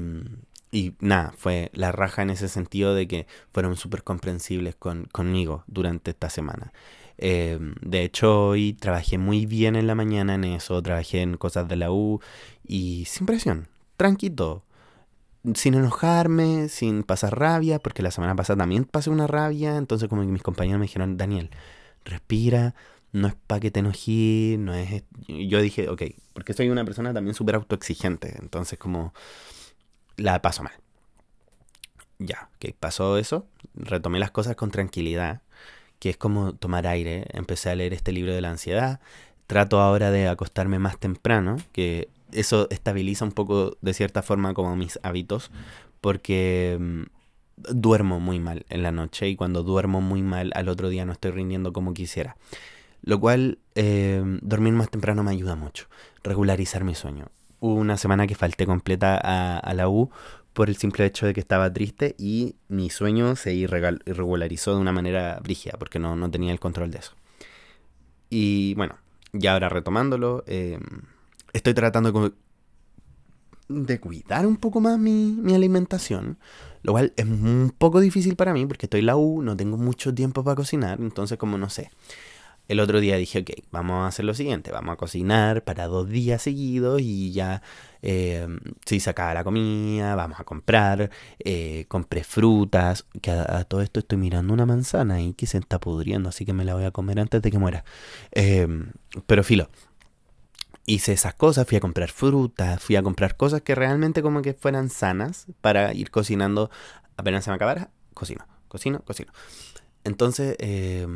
y 0.71 0.95
nada, 1.01 1.33
fue 1.37 1.71
la 1.75 1.93
raja 1.93 2.23
en 2.23 2.31
ese 2.31 2.49
sentido 2.49 2.95
de 2.95 3.07
que 3.07 3.27
fueron 3.53 3.77
súper 3.77 4.03
comprensibles 4.03 4.75
con, 4.77 5.05
conmigo 5.07 5.65
durante 5.67 6.11
esta 6.11 6.31
semana. 6.31 6.73
Eh, 7.19 7.59
de 7.81 8.03
hecho, 8.03 8.49
hoy 8.49 8.75
trabajé 8.75 9.19
muy 9.19 9.47
bien 9.47 9.77
en 9.77 9.87
la 9.87 9.95
mañana 9.95 10.35
en 10.35 10.45
eso, 10.45 10.83
trabajé 10.83 11.23
en 11.23 11.37
cosas 11.37 11.69
de 11.69 11.77
la 11.77 11.91
U 11.91 12.21
y 12.67 13.05
sin 13.07 13.27
presión, 13.27 13.69
tranquilo, 13.97 14.65
sin 15.55 15.75
enojarme, 15.75 16.69
sin 16.69 17.05
pasar 17.05 17.39
rabia, 17.39 17.79
porque 17.79 18.03
la 18.03 18.11
semana 18.11 18.35
pasada 18.35 18.59
también 18.59 18.85
pasé 18.85 19.11
una 19.11 19.27
rabia, 19.27 19.77
entonces 19.77 20.09
como 20.09 20.25
mis 20.25 20.43
compañeros 20.43 20.81
me 20.81 20.87
dijeron, 20.87 21.17
Daniel, 21.17 21.51
respira, 22.05 22.75
no 23.13 23.29
es 23.29 23.35
para 23.47 23.61
que 23.61 23.71
te 23.71 23.81
enojes, 23.81 24.59
no 24.59 24.75
es... 24.75 25.05
Yo 25.27 25.61
dije, 25.63 25.89
ok, 25.89 26.03
porque 26.35 26.53
soy 26.53 26.69
una 26.69 26.85
persona 26.85 27.15
también 27.15 27.35
súper 27.35 27.55
autoexigente, 27.55 28.37
entonces 28.41 28.79
como 28.79 29.15
la 30.17 30.41
paso 30.43 30.63
mal. 30.63 30.75
Ya, 32.19 32.49
que 32.59 32.75
pasó 32.79 33.19
eso, 33.19 33.47
retomé 33.75 34.19
las 34.19 34.31
cosas 34.31 34.57
con 34.57 34.71
tranquilidad 34.71 35.43
que 35.99 36.11
es 36.11 36.17
como 36.17 36.55
tomar 36.55 36.87
aire. 36.87 37.27
Empecé 37.33 37.71
a 37.71 37.75
leer 37.75 37.93
este 37.93 38.13
libro 38.13 38.35
de 38.35 38.41
la 38.41 38.51
ansiedad. 38.51 39.01
Trato 39.47 39.81
ahora 39.81 40.11
de 40.11 40.29
acostarme 40.29 40.79
más 40.79 40.99
temprano, 40.99 41.57
que 41.73 42.09
eso 42.33 42.69
estabiliza 42.71 43.25
un 43.25 43.33
poco 43.33 43.77
de 43.81 43.95
cierta 43.95 44.23
forma 44.23 44.55
como 44.55 44.75
mis 44.77 44.99
hábitos, 45.03 45.51
porque 46.01 46.77
mm, 46.81 47.03
duermo 47.75 48.21
muy 48.21 48.41
mal 48.41 48.67
en 48.69 48.83
la 48.83 48.93
noche 48.93 49.29
y 49.29 49.37
cuando 49.37 49.63
duermo 49.63 50.01
muy 50.01 50.23
mal 50.23 50.51
al 50.55 50.69
otro 50.69 50.89
día 50.89 51.05
no 51.05 51.13
estoy 51.13 51.31
rindiendo 51.31 51.73
como 51.73 51.95
quisiera. 51.95 52.37
Lo 53.03 53.21
cual, 53.21 53.59
eh, 53.77 54.23
dormir 54.43 54.73
más 54.73 54.91
temprano 54.91 55.23
me 55.23 55.31
ayuda 55.31 55.55
mucho, 55.55 55.87
regularizar 56.25 56.83
mi 56.83 56.95
sueño. 56.95 57.27
Hubo 57.61 57.75
una 57.75 57.97
semana 57.97 58.27
que 58.27 58.35
falté 58.35 58.67
completa 58.67 59.21
a, 59.23 59.59
a 59.59 59.75
la 59.75 59.89
U 59.89 60.11
por 60.57 60.71
el 60.71 60.77
simple 60.77 61.05
hecho 61.05 61.27
de 61.27 61.35
que 61.35 61.41
estaba 61.41 61.71
triste 61.71 62.15
y 62.19 62.57
mi 62.69 62.89
sueño 62.89 63.37
se 63.37 63.53
irregularizó 63.53 64.75
de 64.75 64.81
una 64.81 64.91
manera 64.91 65.39
brígida 65.43 65.75
porque 65.79 65.99
no, 65.99 66.17
no 66.17 66.31
tenía 66.31 66.51
el 66.51 66.59
control 66.59 66.91
de 66.91 66.99
eso. 66.99 67.13
Y 68.31 68.75
bueno, 68.75 68.97
ya 69.35 69.53
ahora 69.53 69.69
retomándolo, 69.69 70.45
em, 70.47 70.81
estoy 71.53 71.75
tratando 71.75 72.33
de, 73.69 74.01
cuidar 74.01 74.47
un 74.47 74.57
poco 74.57 74.81
más 74.81 74.99
mi, 74.99 75.37
mi, 75.39 75.55
alimentación, 75.55 76.39
lo 76.83 76.93
cual 76.93 77.13
es 77.17 77.27
un 77.27 77.75
poco 77.77 78.01
difícil 78.01 78.35
para 78.35 78.55
mí 78.55 78.65
porque 78.65 78.87
estoy 78.87 79.01
en 79.01 79.07
la 79.07 79.17
U, 79.17 79.43
no 79.43 79.59
tengo 79.59 79.77
mucho 79.77 80.15
tiempo 80.15 80.43
para 80.43 80.57
cocinar, 80.57 81.01
entonces 81.03 81.37
como 81.37 81.59
no 81.59 81.69
sé. 81.69 81.91
El 82.69 82.81
otro 82.81 83.01
día 83.01 83.17
dije, 83.17 83.41
ok, 83.41 83.51
vamos 83.71 84.05
a 84.05 84.09
hacer 84.09 84.25
lo 84.25 84.35
siguiente, 84.35 84.73
vamos 84.73 84.95
a 84.95 84.97
cocinar 84.97 85.63
para 85.65 85.87
dos 85.87 86.09
días 86.09 86.43
seguidos 86.43 87.01
y 87.01 87.33
ya 87.33 87.63
eh, 88.03 88.47
si 88.85 89.01
se 89.01 89.15
la 89.17 89.45
comida, 89.45 90.15
vamos 90.15 90.41
a 90.41 90.45
comprar, 90.45 91.11
eh, 91.39 91.87
compré 91.89 92.25
frutas, 92.25 93.07
que 93.21 93.31
a, 93.31 93.65
todo 93.65 93.83
esto 93.83 94.01
estoy 94.01 94.19
mirando 94.19 94.53
una 94.53 94.67
manzana 94.67 95.21
y 95.21 95.35
que 95.35 95.47
se 95.47 95.59
está 95.59 95.79
pudriendo, 95.79 96.29
así 96.29 96.45
que 96.45 96.53
me 96.53 96.65
la 96.65 96.75
voy 96.75 96.85
a 96.85 96.91
comer 96.91 97.21
antes 97.21 97.43
de 97.43 97.51
que 97.51 97.59
muera. 97.59 97.85
Em, 98.33 98.93
pero 99.27 99.45
filo, 99.45 99.69
hice 100.87 101.13
esas 101.13 101.35
cosas, 101.35 101.67
fui 101.67 101.77
a 101.77 101.81
comprar 101.81 102.11
frutas, 102.11 102.83
fui 102.83 102.97
a 102.97 103.03
comprar 103.03 103.37
cosas 103.37 103.63
que 103.63 103.75
realmente 103.75 104.23
como 104.23 104.43
que 104.43 104.55
fueran 104.55 104.89
sanas 104.89 105.47
para 105.61 105.93
ir 105.95 106.11
cocinando 106.11 106.71
apenas 107.17 107.45
se 107.45 107.51
me 107.51 107.57
acabara, 107.57 107.91
cocino, 108.15 108.47
cocino, 108.69 109.01
cocino. 109.01 109.33
Entonces, 110.05 110.57
eh, 110.61 111.07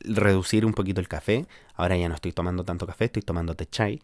reducir 0.00 0.64
un 0.64 0.72
poquito 0.72 1.00
el 1.00 1.08
café. 1.08 1.46
Ahora 1.74 1.96
ya 1.96 2.08
no 2.08 2.14
estoy 2.14 2.32
tomando 2.32 2.64
tanto 2.64 2.86
café, 2.86 3.06
estoy 3.06 3.22
tomando 3.22 3.54
té 3.54 3.66
chai, 3.66 4.00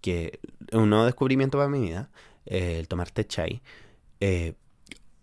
que 0.00 0.40
es 0.68 0.78
un 0.78 0.90
nuevo 0.90 1.04
descubrimiento 1.04 1.58
para 1.58 1.68
mi 1.68 1.80
vida, 1.80 2.10
eh, 2.46 2.78
el 2.78 2.88
tomar 2.88 3.10
té 3.10 3.26
chai. 3.26 3.62
Eh, 4.20 4.54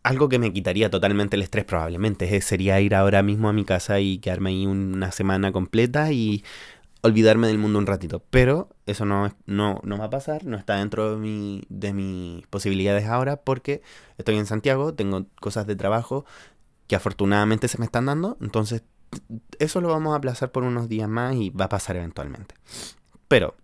algo 0.04 0.30
que 0.30 0.40
me 0.40 0.54
quitaría 0.54 0.90
totalmente 0.90 1.36
el 1.36 1.42
estrés 1.42 1.66
probablemente 1.66 2.42
sería 2.42 2.80
ir 2.80 2.96
ahora 2.96 3.22
mismo 3.22 3.50
a 3.50 3.54
mi 3.54 3.66
casa 3.66 4.00
y 4.00 4.20
quedarme 4.20 4.52
ahí 4.52 4.66
una 4.66 5.12
semana 5.12 5.52
completa 5.52 6.12
y 6.12 6.44
olvidarme 7.02 7.48
del 7.48 7.58
mundo 7.58 7.80
un 7.80 7.86
ratito. 7.86 8.24
Pero 8.30 8.70
eso 8.86 9.06
no, 9.06 9.34
no, 9.46 9.82
no 9.84 9.98
va 9.98 10.06
a 10.06 10.10
pasar, 10.10 10.46
no 10.46 10.58
está 10.58 10.78
dentro 10.78 11.12
de, 11.12 11.18
mi, 11.18 11.64
de 11.70 11.94
mis 11.94 12.48
posibilidades 12.48 13.06
ahora 13.06 13.38
porque 13.38 13.82
estoy 14.18 14.38
en 14.38 14.46
Santiago, 14.46 14.94
tengo 14.94 15.26
cosas 15.40 15.68
de 15.68 15.76
trabajo 15.76 16.26
que 16.88 16.96
afortunadamente 16.96 17.68
se 17.68 17.78
me 17.78 17.86
están 17.86 18.08
dando, 18.08 18.38
entonces 18.42 18.84
eso 19.60 19.82
lo 19.82 19.90
vamos 19.90 20.14
a 20.14 20.18
aplazar 20.18 20.52
por 20.52 20.64
unos 20.64 20.90
días 20.90 21.10
más 21.10 21.36
y 21.36 21.50
va 21.50 21.66
a 21.66 21.70
pasar 21.70 21.96
eventualmente. 21.96 22.56
Pero 23.28 23.56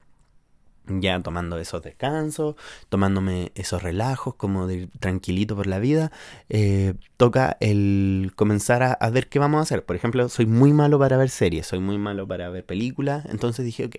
ya 0.87 1.19
tomando 1.21 1.57
esos 1.57 1.81
descansos, 1.81 2.55
tomándome 2.89 3.51
esos 3.55 3.81
relajos, 3.81 4.35
como 4.35 4.67
de 4.67 4.87
tranquilito 4.99 5.55
por 5.55 5.67
la 5.67 5.79
vida, 5.79 6.11
eh, 6.49 6.93
toca 7.17 7.57
el 7.59 8.33
comenzar 8.35 8.83
a, 8.83 9.09
ver 9.09 9.27
qué 9.27 9.39
vamos 9.39 9.59
a 9.59 9.61
hacer. 9.63 9.83
Por 9.83 9.95
ejemplo, 9.95 10.29
soy 10.29 10.45
muy 10.45 10.73
malo 10.73 10.99
para 10.99 11.17
ver 11.17 11.29
series, 11.29 11.67
soy 11.67 11.79
muy 11.79 11.97
malo 11.97 12.27
para 12.27 12.49
ver 12.49 12.65
películas, 12.65 13.25
entonces 13.29 13.65
dije, 13.65 13.85
ok, 13.85 13.95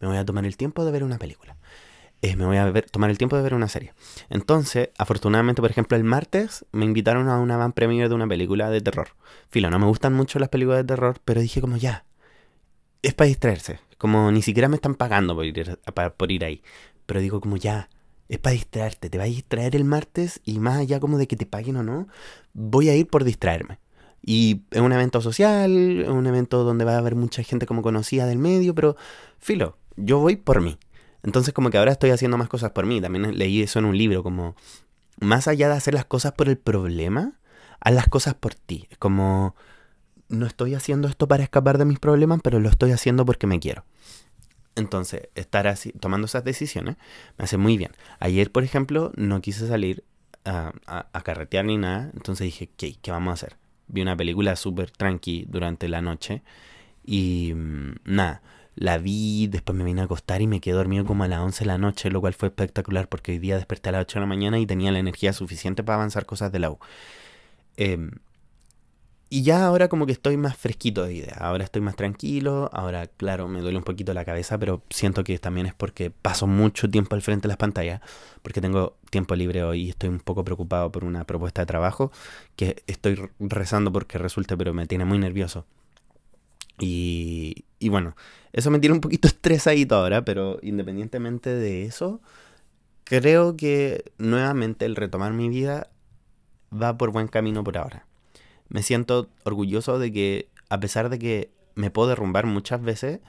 me 0.00 0.08
voy 0.08 0.16
a 0.16 0.24
tomar 0.24 0.44
el 0.44 0.56
tiempo 0.56 0.84
de 0.84 0.92
ver 0.92 1.04
una 1.04 1.18
película. 1.18 1.56
Eh, 2.22 2.34
me 2.36 2.46
voy 2.46 2.56
a 2.56 2.64
ver, 2.70 2.90
tomar 2.90 3.10
el 3.10 3.18
tiempo 3.18 3.36
de 3.36 3.42
ver 3.42 3.54
una 3.54 3.68
serie. 3.68 3.92
Entonces, 4.30 4.90
afortunadamente, 4.98 5.60
por 5.60 5.70
ejemplo, 5.70 5.96
el 5.96 6.04
martes 6.04 6.64
me 6.72 6.84
invitaron 6.84 7.28
a 7.28 7.38
una 7.38 7.56
van 7.56 7.72
premier 7.72 8.08
de 8.08 8.14
una 8.14 8.26
película 8.26 8.70
de 8.70 8.80
terror. 8.80 9.08
Filo, 9.48 9.70
no 9.70 9.78
me 9.78 9.86
gustan 9.86 10.14
mucho 10.14 10.38
las 10.38 10.48
películas 10.48 10.78
de 10.78 10.84
terror, 10.84 11.20
pero 11.24 11.40
dije 11.40 11.60
como 11.60 11.76
ya, 11.76 12.04
es 13.02 13.14
para 13.14 13.28
distraerse. 13.28 13.80
Como 13.98 14.30
ni 14.32 14.42
siquiera 14.42 14.68
me 14.68 14.76
están 14.76 14.94
pagando 14.94 15.34
por 15.34 15.44
ir, 15.44 15.78
por 16.16 16.32
ir 16.32 16.44
ahí. 16.44 16.62
Pero 17.06 17.20
digo 17.20 17.40
como 17.40 17.56
ya, 17.56 17.88
es 18.28 18.38
para 18.38 18.54
distraerte. 18.54 19.10
Te 19.10 19.18
va 19.18 19.24
a 19.24 19.28
distraer 19.28 19.76
el 19.76 19.84
martes 19.84 20.40
y 20.44 20.58
más 20.58 20.78
allá 20.78 21.00
como 21.00 21.18
de 21.18 21.26
que 21.26 21.36
te 21.36 21.46
paguen 21.46 21.76
o 21.76 21.82
no, 21.82 22.08
voy 22.52 22.88
a 22.88 22.96
ir 22.96 23.06
por 23.06 23.24
distraerme. 23.24 23.78
Y 24.22 24.62
es 24.72 24.80
un 24.80 24.92
evento 24.92 25.20
social, 25.20 25.70
un 26.08 26.26
evento 26.26 26.64
donde 26.64 26.84
va 26.84 26.94
a 26.94 26.98
haber 26.98 27.14
mucha 27.14 27.42
gente 27.42 27.66
como 27.66 27.82
conocida 27.82 28.26
del 28.26 28.38
medio, 28.38 28.74
pero 28.74 28.96
filo, 29.38 29.76
yo 29.96 30.18
voy 30.18 30.36
por 30.36 30.60
mí. 30.60 30.78
Entonces 31.26 31.52
como 31.52 31.70
que 31.70 31.76
ahora 31.76 31.92
estoy 31.92 32.10
haciendo 32.10 32.38
más 32.38 32.48
cosas 32.48 32.70
por 32.70 32.86
mí. 32.86 33.00
También 33.00 33.36
leí 33.36 33.60
eso 33.60 33.80
en 33.80 33.84
un 33.84 33.98
libro, 33.98 34.22
como 34.22 34.54
más 35.20 35.48
allá 35.48 35.68
de 35.68 35.74
hacer 35.74 35.92
las 35.92 36.04
cosas 36.04 36.32
por 36.32 36.48
el 36.48 36.56
problema, 36.56 37.32
haz 37.80 37.94
las 37.94 38.06
cosas 38.06 38.34
por 38.34 38.54
ti. 38.54 38.86
Es 38.90 38.96
como 38.96 39.56
no 40.28 40.46
estoy 40.46 40.74
haciendo 40.74 41.08
esto 41.08 41.26
para 41.28 41.42
escapar 41.42 41.78
de 41.78 41.84
mis 41.84 41.98
problemas, 41.98 42.40
pero 42.42 42.60
lo 42.60 42.68
estoy 42.68 42.92
haciendo 42.92 43.26
porque 43.26 43.48
me 43.48 43.58
quiero. 43.58 43.84
Entonces, 44.76 45.28
estar 45.34 45.66
así, 45.66 45.92
tomando 45.92 46.26
esas 46.26 46.44
decisiones, 46.44 46.96
me 47.38 47.44
hace 47.44 47.56
muy 47.56 47.76
bien. 47.76 47.92
Ayer, 48.20 48.52
por 48.52 48.62
ejemplo, 48.62 49.12
no 49.16 49.40
quise 49.40 49.66
salir 49.66 50.04
a, 50.44 50.72
a, 50.86 51.22
carretear 51.22 51.64
ni 51.64 51.76
nada, 51.76 52.10
entonces 52.14 52.44
dije, 52.44 52.68
¿qué, 52.76 52.94
¿qué 53.00 53.10
vamos 53.10 53.30
a 53.30 53.34
hacer? 53.34 53.56
Vi 53.88 54.02
una 54.02 54.16
película 54.16 54.54
súper 54.54 54.90
tranqui 54.92 55.44
durante 55.48 55.88
la 55.88 56.02
noche 56.02 56.42
y 57.04 57.52
mm, 57.54 57.94
nada, 58.04 58.42
la 58.76 58.98
vi, 58.98 59.48
después 59.48 59.76
me 59.76 59.84
vine 59.84 60.02
a 60.02 60.04
acostar 60.04 60.42
y 60.42 60.46
me 60.46 60.60
quedé 60.60 60.74
dormido 60.74 61.04
como 61.04 61.24
a 61.24 61.28
las 61.28 61.40
11 61.40 61.60
de 61.64 61.66
la 61.66 61.78
noche, 61.78 62.10
lo 62.10 62.20
cual 62.20 62.34
fue 62.34 62.48
espectacular 62.48 63.08
porque 63.08 63.32
hoy 63.32 63.38
día 63.38 63.56
desperté 63.56 63.88
a 63.88 63.92
las 63.92 64.02
8 64.02 64.18
de 64.18 64.20
la 64.20 64.26
mañana 64.26 64.58
y 64.58 64.66
tenía 64.66 64.92
la 64.92 64.98
energía 64.98 65.32
suficiente 65.32 65.82
para 65.82 65.96
avanzar 65.96 66.26
cosas 66.26 66.52
de 66.52 66.58
la 66.60 66.70
U. 66.70 66.78
Eh, 67.76 68.10
y 69.28 69.42
ya 69.42 69.66
ahora 69.66 69.88
como 69.88 70.06
que 70.06 70.12
estoy 70.12 70.36
más 70.36 70.56
fresquito 70.56 71.04
de 71.04 71.14
idea, 71.14 71.36
ahora 71.40 71.64
estoy 71.64 71.82
más 71.82 71.96
tranquilo, 71.96 72.70
ahora 72.72 73.08
claro, 73.08 73.48
me 73.48 73.60
duele 73.60 73.76
un 73.76 73.82
poquito 73.82 74.14
la 74.14 74.24
cabeza, 74.24 74.56
pero 74.56 74.82
siento 74.88 75.24
que 75.24 75.36
también 75.38 75.66
es 75.66 75.74
porque 75.74 76.10
paso 76.12 76.46
mucho 76.46 76.88
tiempo 76.88 77.16
al 77.16 77.22
frente 77.22 77.42
de 77.42 77.48
las 77.48 77.56
pantallas, 77.56 78.00
porque 78.42 78.60
tengo 78.60 78.96
tiempo 79.10 79.34
libre 79.34 79.64
hoy 79.64 79.82
y 79.86 79.88
estoy 79.90 80.10
un 80.10 80.20
poco 80.20 80.44
preocupado 80.44 80.92
por 80.92 81.02
una 81.04 81.24
propuesta 81.24 81.62
de 81.62 81.66
trabajo 81.66 82.12
que 82.54 82.84
estoy 82.86 83.20
rezando 83.40 83.90
porque 83.92 84.18
resulte, 84.18 84.56
pero 84.56 84.72
me 84.72 84.86
tiene 84.86 85.04
muy 85.04 85.18
nervioso. 85.18 85.66
Y, 86.78 87.64
y 87.78 87.88
bueno, 87.88 88.16
eso 88.52 88.70
me 88.70 88.78
tiene 88.78 88.94
un 88.94 89.00
poquito 89.00 89.28
estresadito 89.28 89.96
ahora, 89.96 90.24
pero 90.24 90.58
independientemente 90.62 91.54
de 91.54 91.84
eso, 91.84 92.20
creo 93.04 93.56
que 93.56 94.12
nuevamente 94.18 94.84
el 94.84 94.96
retomar 94.96 95.32
mi 95.32 95.48
vida 95.48 95.90
va 96.72 96.98
por 96.98 97.12
buen 97.12 97.28
camino 97.28 97.64
por 97.64 97.78
ahora 97.78 98.06
me 98.68 98.82
siento 98.82 99.28
orgulloso 99.44 99.98
de 99.98 100.12
que, 100.12 100.48
a 100.68 100.80
pesar 100.80 101.08
de 101.08 101.18
que 101.18 101.50
me 101.74 101.90
puedo 101.90 102.08
derrumbar 102.08 102.46
muchas 102.46 102.82
veces, 102.82 103.20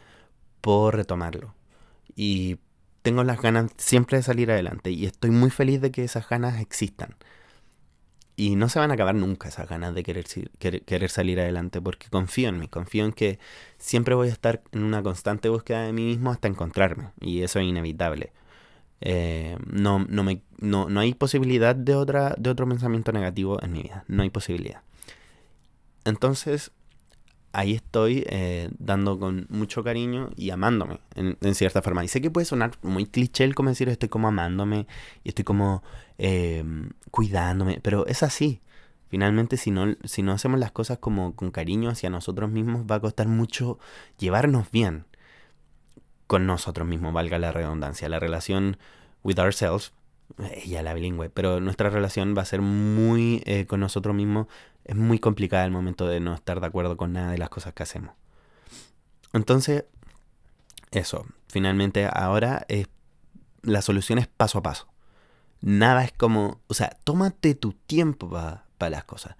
puedo 0.61 0.91
retomarlo. 0.91 1.53
Y 2.15 2.57
tengo 3.01 3.23
las 3.23 3.41
ganas 3.41 3.71
siempre 3.77 4.17
de 4.17 4.23
salir 4.23 4.51
adelante. 4.51 4.91
Y 4.91 5.05
estoy 5.05 5.31
muy 5.31 5.49
feliz 5.49 5.81
de 5.81 5.91
que 5.91 6.03
esas 6.03 6.27
ganas 6.27 6.59
existan. 6.59 7.15
Y 8.39 8.55
no 8.55 8.69
se 8.69 8.77
van 8.77 8.91
a 8.91 8.93
acabar 8.93 9.15
nunca 9.15 9.49
esas 9.49 9.67
ganas 9.67 9.95
de 9.95 10.03
querer, 10.03 10.25
querer, 10.59 11.09
salir 11.09 11.39
adelante, 11.39 11.81
porque 11.81 12.07
confío 12.07 12.49
en 12.49 12.59
mí, 12.59 12.67
confío 12.67 13.03
en 13.03 13.11
que 13.11 13.39
siempre 13.79 14.13
voy 14.13 14.29
a 14.29 14.31
estar 14.31 14.61
en 14.71 14.83
una 14.83 15.01
constante 15.01 15.49
búsqueda 15.49 15.81
de 15.81 15.91
mí 15.91 16.05
mismo 16.05 16.29
hasta 16.31 16.47
encontrarme, 16.47 17.09
y 17.19 17.41
eso 17.41 17.59
es 17.59 17.65
inevitable. 17.65 18.31
Eh, 19.01 19.57
no, 19.65 20.05
no, 20.07 20.23
me, 20.23 20.43
no, 20.59 20.87
no 20.87 20.99
hay 20.99 21.15
posibilidad 21.15 21.75
de, 21.75 21.95
otra, 21.95 22.35
de 22.37 22.51
otro 22.51 22.67
pensamiento 22.69 23.11
negativo 23.11 23.61
en 23.63 23.71
mi 23.71 23.81
vida, 23.81 24.05
no 24.07 24.21
hay 24.21 24.29
posibilidad. 24.29 24.83
Entonces, 26.05 26.71
ahí 27.51 27.73
estoy 27.73 28.23
eh, 28.27 28.69
dando 28.77 29.19
con 29.19 29.47
mucho 29.49 29.83
cariño 29.83 30.29
y 30.35 30.51
amándome, 30.51 30.99
en, 31.15 31.55
cierta 31.55 31.81
forma. 31.81 32.03
Y 32.03 32.07
sé 32.07 32.21
que 32.21 32.31
puede 32.31 32.45
sonar 32.45 32.71
muy 32.81 33.05
cliché 33.05 33.43
el 33.43 33.55
como 33.55 33.69
decir 33.69 33.89
estoy 33.89 34.09
como 34.09 34.27
amándome 34.27 34.87
y 35.23 35.29
estoy 35.29 35.45
como 35.45 35.83
em, 36.17 36.91
cuidándome, 37.11 37.79
pero 37.81 38.05
es 38.07 38.23
así. 38.23 38.61
Finalmente, 39.09 39.57
si 39.57 39.71
no, 39.71 39.95
si 40.03 40.21
no 40.21 40.33
hacemos 40.33 40.59
las 40.59 40.71
cosas 40.71 40.97
como 40.99 41.35
con 41.35 41.51
cariño 41.51 41.89
hacia 41.89 42.09
nosotros 42.09 42.51
mismos, 42.51 42.85
va 42.89 42.95
a 42.95 42.99
costar 42.99 43.27
mucho 43.27 43.79
llevarnos 44.17 44.69
bien 44.71 45.05
con 46.27 46.45
nosotros 46.45 46.87
mismos, 46.87 47.13
valga 47.13 47.39
la 47.39 47.51
redundancia. 47.51 48.09
La 48.09 48.19
relación 48.19 48.77
with 49.23 49.39
ourselves, 49.39 49.93
ella 50.51 50.83
la 50.83 50.93
bilingüe, 50.93 51.29
pero 51.29 51.59
nuestra 51.59 51.89
relación 51.89 52.35
va 52.37 52.41
a 52.41 52.45
ser 52.45 52.61
muy 52.61 53.41
eh, 53.45 53.65
con 53.65 53.79
nosotros 53.79 54.15
mismos 54.15 54.47
es 54.85 54.95
muy 54.95 55.19
complicada 55.19 55.65
el 55.65 55.71
momento 55.71 56.07
de 56.07 56.19
no 56.19 56.33
estar 56.33 56.61
de 56.61 56.67
acuerdo 56.67 56.95
con 56.95 57.11
nada 57.11 57.31
de 57.31 57.37
las 57.37 57.49
cosas 57.49 57.73
que 57.73 57.83
hacemos. 57.83 58.15
Entonces, 59.33 59.83
eso, 60.91 61.25
finalmente 61.49 62.07
ahora 62.11 62.65
es, 62.69 62.87
la 63.63 63.81
solución 63.81 64.17
es 64.17 64.27
paso 64.27 64.59
a 64.59 64.63
paso. 64.63 64.87
Nada 65.59 66.05
es 66.05 66.13
como, 66.13 66.61
o 66.67 66.73
sea, 66.73 66.97
tómate 67.03 67.53
tu 67.53 67.73
tiempo 67.73 68.29
para 68.29 68.89
las 68.89 69.03
cosas 69.03 69.35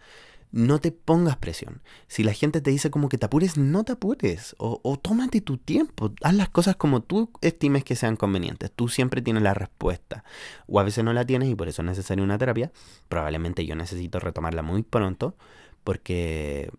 no 0.51 0.79
te 0.79 0.91
pongas 0.91 1.37
presión. 1.37 1.81
Si 2.07 2.23
la 2.23 2.33
gente 2.33 2.61
te 2.61 2.71
dice 2.71 2.89
como 2.89 3.09
que 3.09 3.17
te 3.17 3.25
apures, 3.25 3.57
no 3.57 3.83
te 3.83 3.93
apures. 3.93 4.55
O, 4.57 4.97
tómate 4.97 5.41
tu 5.41 5.57
tiempo. 5.57 6.13
Haz 6.21 6.33
las 6.33 6.49
cosas 6.49 6.75
como 6.75 7.01
tú 7.01 7.31
estimes 7.41 7.83
que 7.83 7.95
sean 7.95 8.15
convenientes. 8.15 8.71
Tú 8.71 8.87
siempre 8.87 9.21
tienes 9.21 9.43
la 9.43 9.53
respuesta. 9.53 10.23
O 10.67 10.79
a 10.79 10.83
veces 10.83 11.03
no 11.03 11.13
la 11.13 11.25
tienes 11.25 11.49
y 11.49 11.55
por 11.55 11.67
eso 11.67 11.81
es 11.81 11.85
necesaria 11.87 12.23
una 12.23 12.37
terapia. 12.37 12.71
Probablemente 13.09 13.65
yo 13.65 13.75
necesito 13.75 14.19
retomarla 14.19 14.61
muy 14.61 14.83
pronto. 14.83 15.35
Porque 15.83 16.71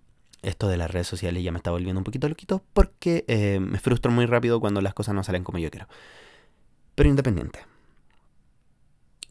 esto 0.42 0.68
de 0.68 0.76
las 0.76 0.90
redes 0.90 1.06
sociales 1.06 1.42
ya 1.42 1.52
me 1.52 1.58
está 1.58 1.70
volviendo 1.70 2.00
un 2.00 2.04
poquito 2.04 2.28
loquito. 2.28 2.64
Porque 2.72 3.24
eh, 3.28 3.60
me 3.60 3.78
frustro 3.78 4.10
muy 4.10 4.26
rápido 4.26 4.60
cuando 4.60 4.80
las 4.80 4.94
cosas 4.94 5.14
no 5.14 5.22
salen 5.22 5.44
como 5.44 5.58
yo 5.58 5.70
quiero. 5.70 5.88
Pero 6.94 7.10
independiente. 7.10 7.60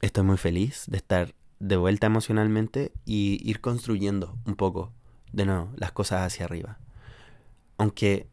Estoy 0.02 0.24
muy 0.24 0.38
feliz 0.38 0.84
de 0.88 0.98
estar 0.98 1.34
de 1.60 1.78
vuelta 1.78 2.08
emocionalmente 2.08 2.92
y 3.06 3.40
ir 3.44 3.62
construyendo 3.62 4.38
un 4.46 4.56
poco 4.56 4.94
de 5.32 5.46
nuevo 5.46 5.72
las 5.76 5.92
cosas 5.92 6.26
hacia 6.26 6.46
arriba. 6.46 6.80
Aunque 7.78 8.28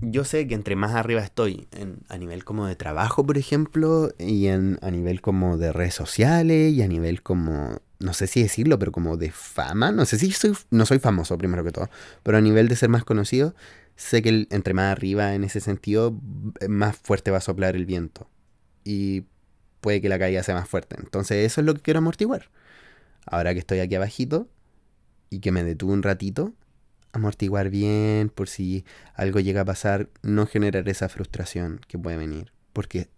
yo 0.00 0.24
sé 0.24 0.46
que 0.46 0.54
entre 0.54 0.76
más 0.76 0.94
arriba 0.94 1.22
estoy, 1.22 1.68
en, 1.72 2.00
a 2.08 2.18
nivel 2.18 2.44
como 2.44 2.66
de 2.66 2.76
trabajo, 2.76 3.24
por 3.24 3.38
ejemplo, 3.38 4.12
y 4.18 4.46
en, 4.46 4.78
a 4.82 4.90
nivel 4.90 5.20
como 5.20 5.56
de 5.56 5.72
redes 5.72 5.94
sociales, 5.94 6.72
y 6.72 6.82
a 6.82 6.88
nivel 6.88 7.22
como 7.22 7.80
no 7.98 8.12
sé 8.12 8.26
si 8.26 8.42
decirlo, 8.42 8.78
pero 8.78 8.92
como 8.92 9.16
de 9.16 9.30
fama. 9.30 9.92
No 9.92 10.04
sé 10.04 10.18
si 10.18 10.30
soy, 10.32 10.52
no 10.70 10.86
soy 10.86 10.98
famoso 10.98 11.38
primero 11.38 11.64
que 11.64 11.72
todo, 11.72 11.88
pero 12.22 12.38
a 12.38 12.40
nivel 12.40 12.68
de 12.68 12.76
ser 12.76 12.88
más 12.88 13.04
conocido, 13.04 13.54
sé 13.96 14.22
que 14.22 14.46
entre 14.50 14.74
más 14.74 14.92
arriba 14.92 15.34
en 15.34 15.44
ese 15.44 15.60
sentido, 15.60 16.18
más 16.68 16.96
fuerte 16.96 17.30
va 17.30 17.38
a 17.38 17.42
soplar 17.42 17.76
el 17.76 17.86
viento. 17.86 18.28
Y 18.84 19.24
puede 19.86 20.00
que 20.00 20.08
la 20.08 20.18
caída 20.18 20.42
sea 20.42 20.56
más 20.56 20.68
fuerte. 20.68 20.96
Entonces 20.98 21.46
eso 21.46 21.60
es 21.60 21.64
lo 21.64 21.72
que 21.72 21.80
quiero 21.80 21.98
amortiguar. 21.98 22.50
Ahora 23.24 23.52
que 23.52 23.60
estoy 23.60 23.78
aquí 23.78 23.94
abajito 23.94 24.48
y 25.30 25.38
que 25.38 25.52
me 25.52 25.62
detuve 25.62 25.92
un 25.92 26.02
ratito, 26.02 26.54
amortiguar 27.12 27.70
bien 27.70 28.28
por 28.28 28.48
si 28.48 28.84
algo 29.14 29.38
llega 29.38 29.60
a 29.60 29.64
pasar, 29.64 30.10
no 30.22 30.48
generar 30.48 30.88
esa 30.88 31.08
frustración 31.08 31.80
que 31.86 32.00
puede 32.00 32.16
venir, 32.16 32.52
porque 32.72 33.10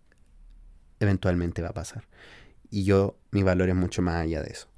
eventualmente 1.00 1.62
va 1.62 1.70
a 1.70 1.72
pasar. 1.72 2.06
Y 2.68 2.84
yo, 2.84 3.16
mi 3.30 3.42
valor 3.42 3.70
es 3.70 3.74
mucho 3.74 4.02
más 4.02 4.16
allá 4.16 4.42
de 4.42 4.50
eso. 4.50 4.68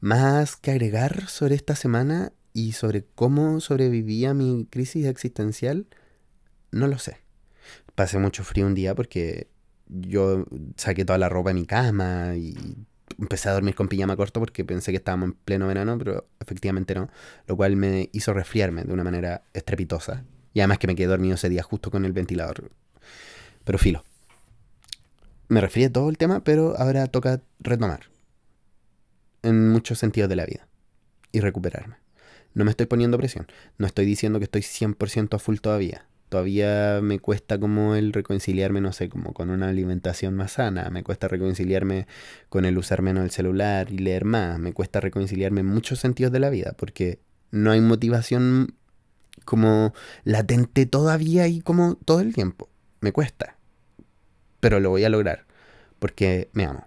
Más 0.00 0.56
que 0.56 0.70
agregar 0.72 1.28
sobre 1.28 1.54
esta 1.54 1.74
semana 1.74 2.34
y 2.52 2.72
sobre 2.72 3.06
cómo 3.14 3.58
sobrevivía 3.60 4.34
mi 4.34 4.66
crisis 4.68 5.06
existencial, 5.06 5.86
no 6.72 6.88
lo 6.88 6.98
sé. 6.98 7.16
Pasé 7.94 8.18
mucho 8.18 8.44
frío 8.44 8.66
un 8.66 8.74
día 8.74 8.94
porque 8.94 9.48
yo 9.88 10.46
saqué 10.76 11.04
toda 11.04 11.18
la 11.18 11.28
ropa 11.28 11.50
de 11.50 11.54
mi 11.54 11.66
cama 11.66 12.34
y 12.36 12.54
empecé 13.18 13.48
a 13.48 13.52
dormir 13.52 13.74
con 13.74 13.88
pijama 13.88 14.16
corto 14.16 14.40
porque 14.40 14.64
pensé 14.64 14.92
que 14.92 14.98
estábamos 14.98 15.30
en 15.30 15.32
pleno 15.32 15.66
verano, 15.66 15.98
pero 15.98 16.28
efectivamente 16.40 16.94
no, 16.94 17.08
lo 17.46 17.56
cual 17.56 17.76
me 17.76 18.10
hizo 18.12 18.32
resfriarme 18.32 18.84
de 18.84 18.92
una 18.92 19.04
manera 19.04 19.42
estrepitosa. 19.54 20.24
Y 20.54 20.60
además 20.60 20.78
que 20.78 20.86
me 20.86 20.94
quedé 20.94 21.06
dormido 21.06 21.34
ese 21.34 21.48
día 21.48 21.62
justo 21.62 21.90
con 21.90 22.04
el 22.04 22.12
ventilador. 22.12 22.70
Pero 23.64 23.78
filo. 23.78 24.02
Me 25.48 25.60
resfrié 25.60 25.88
todo 25.88 26.10
el 26.10 26.18
tema, 26.18 26.42
pero 26.44 26.76
ahora 26.78 27.06
toca 27.06 27.42
retomar. 27.60 28.10
En 29.42 29.70
muchos 29.70 29.98
sentidos 29.98 30.28
de 30.28 30.36
la 30.36 30.46
vida. 30.46 30.68
Y 31.32 31.40
recuperarme. 31.40 31.96
No 32.54 32.64
me 32.64 32.70
estoy 32.70 32.86
poniendo 32.86 33.18
presión. 33.18 33.46
No 33.76 33.86
estoy 33.86 34.04
diciendo 34.04 34.40
que 34.40 34.44
estoy 34.44 34.62
100% 34.62 35.34
a 35.34 35.38
full 35.38 35.58
todavía 35.58 36.07
todavía 36.28 37.00
me 37.02 37.18
cuesta 37.18 37.58
como 37.58 37.94
el 37.94 38.12
reconciliarme, 38.12 38.80
no 38.80 38.92
sé, 38.92 39.08
como 39.08 39.32
con 39.32 39.50
una 39.50 39.68
alimentación 39.68 40.34
más 40.34 40.52
sana, 40.52 40.90
me 40.90 41.02
cuesta 41.02 41.28
reconciliarme 41.28 42.06
con 42.48 42.64
el 42.64 42.78
usar 42.78 43.02
menos 43.02 43.24
el 43.24 43.30
celular 43.30 43.90
y 43.90 43.98
leer 43.98 44.24
más, 44.24 44.58
me 44.58 44.72
cuesta 44.72 45.00
reconciliarme 45.00 45.60
en 45.60 45.66
muchos 45.66 45.98
sentidos 45.98 46.32
de 46.32 46.40
la 46.40 46.50
vida, 46.50 46.74
porque 46.76 47.18
no 47.50 47.70
hay 47.70 47.80
motivación 47.80 48.74
como 49.44 49.94
latente 50.24 50.86
todavía 50.86 51.46
y 51.48 51.60
como 51.60 51.94
todo 51.94 52.20
el 52.20 52.34
tiempo. 52.34 52.68
Me 53.00 53.12
cuesta, 53.12 53.56
pero 54.60 54.80
lo 54.80 54.90
voy 54.90 55.04
a 55.04 55.08
lograr, 55.08 55.46
porque 55.98 56.48
me 56.52 56.64
amo. 56.64 56.86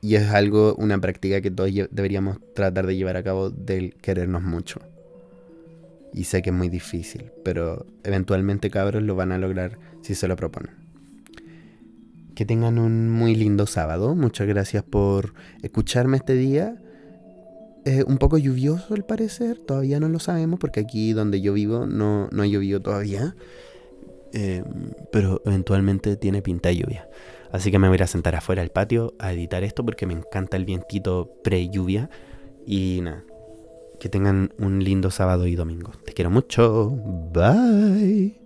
Y 0.00 0.16
es 0.16 0.30
algo, 0.30 0.74
una 0.76 1.00
práctica 1.00 1.40
que 1.40 1.50
todos 1.50 1.70
deberíamos 1.90 2.38
tratar 2.54 2.86
de 2.86 2.96
llevar 2.96 3.16
a 3.16 3.22
cabo 3.22 3.50
del 3.50 3.94
querernos 3.94 4.42
mucho. 4.42 4.80
Y 6.16 6.24
sé 6.24 6.40
que 6.40 6.48
es 6.48 6.56
muy 6.56 6.70
difícil, 6.70 7.30
pero 7.44 7.84
eventualmente 8.02 8.70
cabros 8.70 9.02
lo 9.02 9.14
van 9.14 9.32
a 9.32 9.38
lograr 9.38 9.78
si 10.00 10.14
se 10.14 10.26
lo 10.26 10.34
proponen. 10.34 10.74
Que 12.34 12.46
tengan 12.46 12.78
un 12.78 13.10
muy 13.10 13.34
lindo 13.34 13.66
sábado. 13.66 14.14
Muchas 14.14 14.48
gracias 14.48 14.82
por 14.82 15.34
escucharme 15.62 16.16
este 16.16 16.32
día. 16.32 16.82
Es 17.84 18.02
un 18.02 18.16
poco 18.16 18.38
lluvioso 18.38 18.94
al 18.94 19.04
parecer, 19.04 19.58
todavía 19.58 20.00
no 20.00 20.08
lo 20.08 20.18
sabemos 20.18 20.58
porque 20.58 20.80
aquí 20.80 21.12
donde 21.12 21.42
yo 21.42 21.52
vivo 21.52 21.86
no, 21.86 22.28
no 22.32 22.42
ha 22.42 22.46
llovido 22.46 22.80
todavía. 22.80 23.36
Eh, 24.32 24.64
pero 25.12 25.42
eventualmente 25.44 26.16
tiene 26.16 26.40
pinta 26.40 26.70
de 26.70 26.76
lluvia. 26.76 27.10
Así 27.52 27.70
que 27.70 27.78
me 27.78 27.88
voy 27.88 27.98
a 27.98 28.06
sentar 28.06 28.34
afuera 28.34 28.62
del 28.62 28.70
patio 28.70 29.12
a 29.18 29.34
editar 29.34 29.62
esto 29.64 29.84
porque 29.84 30.06
me 30.06 30.14
encanta 30.14 30.56
el 30.56 30.64
vientito 30.64 31.30
pre-lluvia. 31.44 32.08
Y 32.66 33.00
nada, 33.02 33.22
que 33.98 34.08
tengan 34.08 34.52
un 34.58 34.82
lindo 34.82 35.10
sábado 35.10 35.46
y 35.46 35.56
domingo. 35.56 35.92
Te 36.04 36.12
quiero 36.12 36.30
mucho. 36.30 36.90
Bye. 37.32 38.45